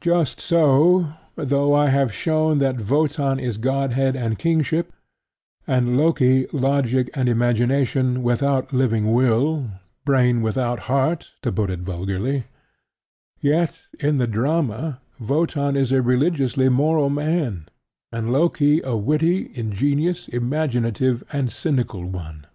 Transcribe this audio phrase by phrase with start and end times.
[0.00, 4.92] Just so, though I have shown that Wotan is Godhead and Kingship,
[5.68, 9.70] and Loki Logic and Imagination without living Will
[10.04, 12.46] (Brain without Heart, to put it vulgarly);
[13.40, 17.66] yet in the drama Wotan is a religiously moral man,
[18.10, 22.46] and Loki a witty, ingenious, imaginative and cynical one.